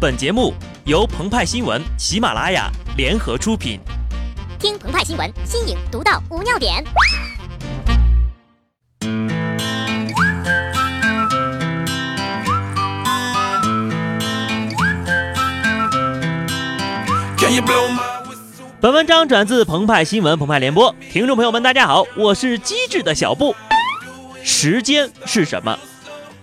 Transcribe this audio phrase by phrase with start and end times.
[0.00, 0.54] 本节目
[0.86, 3.78] 由澎湃新闻、喜马拉雅联合出品。
[4.58, 6.82] 听澎湃新闻，新颖独到，无尿点。
[18.80, 20.94] 本文章转自澎湃新闻、澎湃联播。
[21.12, 23.54] 听众朋友们，大家好，我是机智的小布。
[24.42, 25.78] 时间是什么？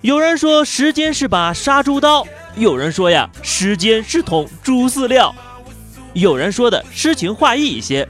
[0.01, 2.23] 有人说时间是把杀猪刀，
[2.57, 5.33] 有人说呀，时间是桶猪饲料，
[6.13, 8.07] 有人说的诗情画意一些。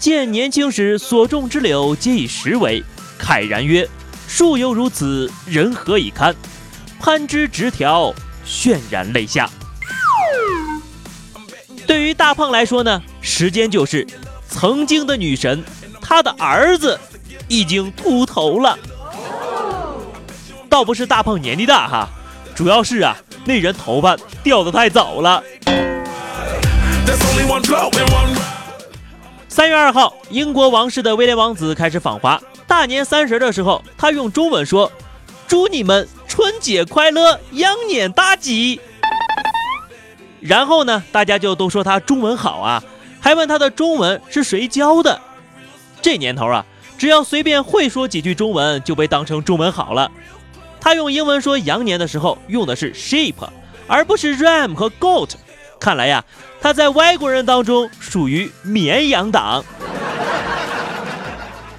[0.00, 2.82] 见年轻时所种之柳，皆以时为。
[3.16, 3.88] 慨然曰：
[4.26, 6.34] 树犹如此，人何以堪？
[6.98, 8.12] 攀枝直条，
[8.44, 9.48] 泫然泪下。
[11.86, 14.04] 对于大胖来说呢，时间就是
[14.48, 15.62] 曾经的女神，
[16.00, 16.98] 她的儿子
[17.46, 18.76] 已经秃头了。
[20.68, 22.08] 倒不是大胖年纪大哈，
[22.54, 25.42] 主要是啊，那人头发掉的太早了。
[29.48, 32.40] 三月二号，英国王室的威廉王子开始访华。
[32.66, 34.90] 大年三十的时候，他用中文说
[35.46, 38.80] ：“祝你们春节快乐，羊年大吉。”
[40.40, 42.82] 然后呢，大家就都说他中文好啊，
[43.20, 45.20] 还问他的中文是谁教的。
[46.02, 46.64] 这年头啊，
[46.98, 50.10] 只要随便会说几句中文，就被当成中文好了。
[50.84, 53.32] 他用英文说羊年的时候用的是 sheep，
[53.86, 55.30] 而不是 ram 和 goat。
[55.80, 56.22] 看来呀，
[56.60, 59.64] 他在外国人当中属于绵羊党。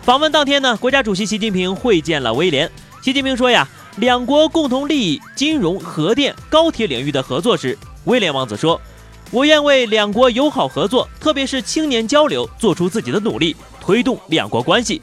[0.02, 2.68] 访问当天呢，国家主席习近平会见了威廉。
[3.04, 3.68] 习近平说呀，
[3.98, 8.82] 两国共同利益金融、核电、高铁领域的合作时，威廉王子说
[9.30, 15.00] ：“我愿为两国友好合作，特别是青年交流，做出自己的努力，推动两国关系。”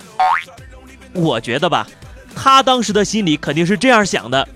[1.14, 1.86] 我觉得吧。
[2.34, 4.48] 他当时的心里肯定是这样想的：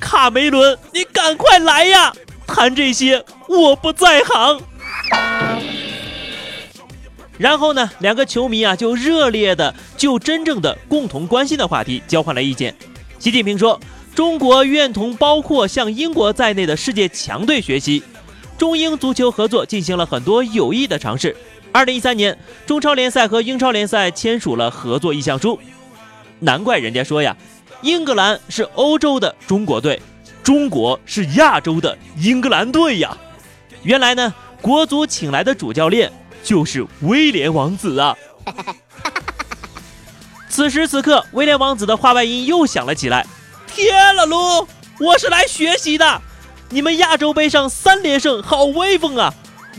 [0.00, 2.12] 卡梅伦，你赶快来呀！
[2.46, 4.60] 谈这些我不在行。
[7.38, 12.74] 然后呢，两个球迷啊就热烈的就真正的共同关心的话题交换了意见。
[13.18, 13.80] 习近平说
[14.14, 18.02] ：“中国愿同包括像英国在内的世界强队学习，
[18.58, 21.34] 中英足球合作进行了很多有益的尝试。
[21.72, 22.36] 二零一三年，
[22.66, 25.58] 中超联赛和英超联赛签署了合作意向书。”
[26.40, 27.36] 难怪人家说呀，
[27.82, 30.00] 英格兰是欧洲的中国队，
[30.42, 33.16] 中国是亚洲的英格兰队呀。
[33.82, 36.10] 原来呢，国足请来的主教练
[36.42, 38.16] 就是威廉王子啊。
[40.48, 43.24] 此时此刻，威廉王子的话外音又响了起来
[43.66, 44.66] ：“天了噜，
[44.98, 46.20] 我是来学习的。
[46.70, 49.32] 你们亚洲杯上三连胜，好威风啊！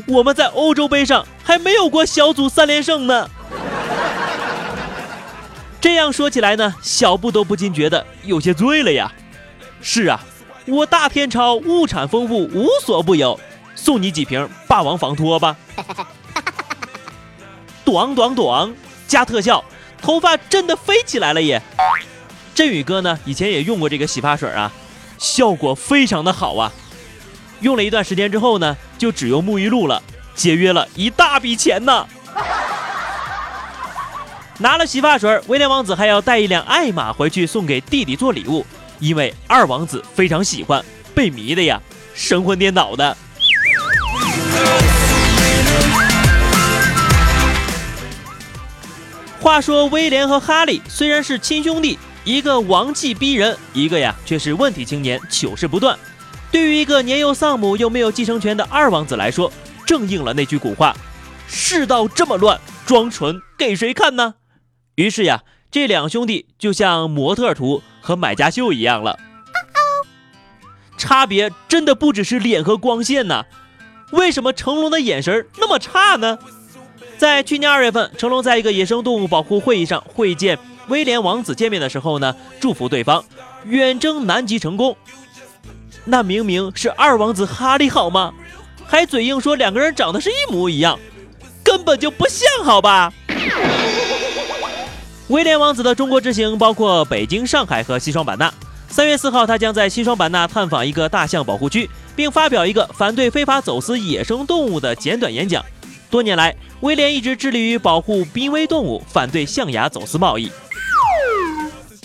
[0.07, 3.29] 我们在欧洲杯上还没有过小组三连胜呢。”
[5.81, 9.11] 这样说起来呢，小布都不禁觉得有些醉了呀。
[9.81, 10.23] 是啊，
[10.67, 13.39] 我大天朝物产丰富，无所不有，
[13.73, 15.57] 送你几瓶霸王防脱吧。
[17.83, 18.71] 短短短，
[19.07, 19.65] 加特效，
[19.99, 21.59] 头发真的飞起来了耶！
[22.53, 24.71] 振宇哥呢，以前也用过这个洗发水啊，
[25.17, 26.71] 效果非常的好啊。
[27.61, 30.03] 用了一段时间之后呢，就只用沐浴露了，
[30.35, 32.07] 节约了一大笔钱呢。
[34.59, 38.65] 拿了洗发水，威廉王子还要带一辆爱玛回去送给弟弟做礼物，
[38.99, 40.83] 因为二王子非常喜欢，
[41.15, 41.81] 被迷的呀，
[42.13, 43.17] 神魂颠倒的。
[49.39, 55.97] 话说威廉和哈利虽然是亲兄弟，一个王气逼人，一个呀却是问题青年，糗事不断。
[56.51, 59.51] 对于一个年幼丧母又没有继承权的二王子来说，
[59.87, 60.95] 正应了那句古话：
[61.47, 64.35] 世道这么乱，装纯给谁看呢？
[64.95, 69.17] 于是呀，这两兄弟就像模特图和买家秀一样了，
[70.97, 73.45] 差别真的不只是脸和光线呐。
[74.11, 76.37] 为什么成龙的眼神那么差呢？
[77.17, 83.23] 在去年二月份，成龙在一个野生动物保护会议上会见威廉王子见面的时候呢，祝福对方
[83.65, 84.97] 远征南极成功。
[86.03, 88.33] 那明明是二王子哈利好吗？
[88.85, 90.99] 还嘴硬说两个人长得是一模一样，
[91.63, 93.13] 根本就不像好吧？
[95.31, 98.53] 威廉王子的中国之行包括北京、上海和西双版纳。
[98.89, 105.63] 三月四号，他将在西双版纳探访一个大象保护区，并发表一个反对非法走私野生动物的简短演讲。
[106.09, 110.51] 多年来，威廉一直致力于保护濒危动物，反对象牙走私贸易。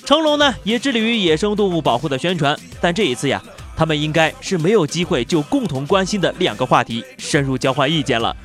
[0.05, 2.57] 成龙呢，也致力于野生动物保护的宣传。
[2.81, 3.43] 但这一次呀，
[3.77, 8.37] 他们应该是没有机会就共同关心的两个话题深入交换意见了。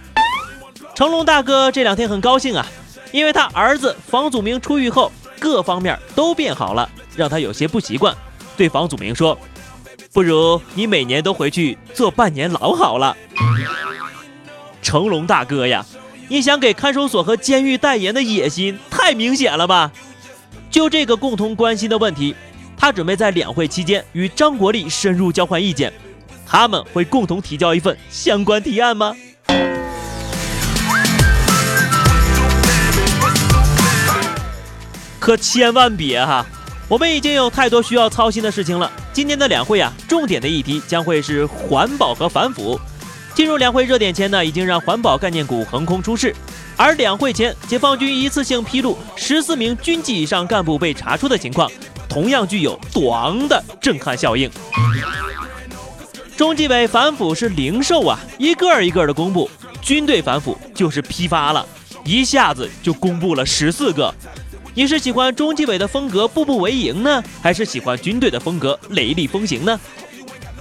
[0.96, 2.66] 成龙大哥这两天很高兴啊。
[3.12, 8.16] 因为他儿子房祖名出狱后，各方面都变好了，让他有些不习惯。
[8.56, 9.38] 对房祖名说
[10.14, 13.16] ：“不如你每年都回去坐半年牢好了。
[14.82, 15.86] 成龙大哥呀，
[16.28, 19.92] 你想给看守所和监狱代言的野心太明显了吧？
[20.70, 22.36] 就这个共同关心的问题，
[22.78, 25.92] 他准备在两会期间与张国立深入交换意见。
[26.46, 29.16] 他们会共同提交一份相关提案吗？
[35.22, 36.44] 可千万别哈！
[36.88, 38.92] 我们已经有太多需要操心的事情了。
[39.14, 42.78] 今年的两会啊，重点的议题将会是环保和反腐。
[43.36, 46.36] 进入两会热点前呢，已经让环保概念股横空出世。
[46.76, 51.72] 而两会前，解放军一次性披露十四名军级以上干部被查出的情况，
[52.10, 54.50] 同样具有“短”的震撼效应。
[56.36, 59.48] 中纪委反腐是零售啊，一个一个的公布；
[59.84, 61.64] 军队反腐就是批发了，
[62.04, 64.12] 一下子就公布了十四个。
[64.74, 69.78] 你是喜欢中纪委的风格步步为营呢，还是喜欢军队的风格雷厉风行呢？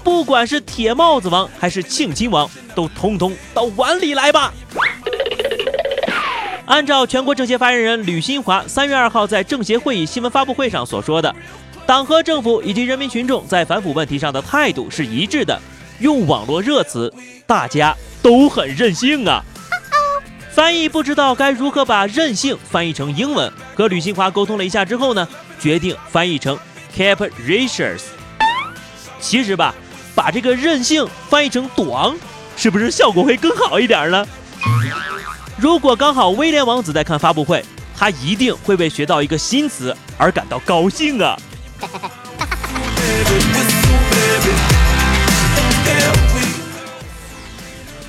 [0.02, 4.52] 不管是铁帽子王还是庆亲王，都通通到碗里来吧！
[6.66, 11.32] 按照全国政协发言人吕新华三月二号在政协会议新闻发布会上所说的，
[11.86, 15.60] 党和政府以及人民群众在反腐问题上的态度是一致的。
[16.00, 17.12] 用网络热词，
[17.46, 19.44] 大家都很任性啊！
[20.52, 25.26] 翻译不知道该如何把任性翻译成英文，和吕新华沟通了一下之后呢，
[25.58, 26.58] 决定翻译成
[26.94, 28.02] capricious。
[29.20, 29.74] 其实吧，
[30.14, 32.14] 把这个任性翻译成短，
[32.56, 34.26] 是不是效果会更好一点呢？
[35.56, 37.64] 如果刚好威廉王子在看发布会，
[37.96, 41.38] 他一定会为学到一个新词而感到高兴啊！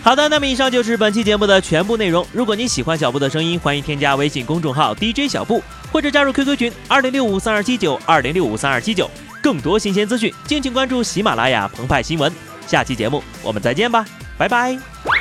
[0.03, 2.25] 好的，那么以上就是本期节目的全部内容。
[2.33, 9.09] 如果你喜欢小布的声音，欢迎添加微信公众号 DJ 小布，或者加入 QQ 群二零六五三二七九二零六五三二七九。
[9.43, 12.31] 更多新鲜资讯，敬请关注喜马拉雅澎湃新闻。
[12.65, 14.05] 下期节目我们再见吧，
[14.37, 15.20] 拜拜。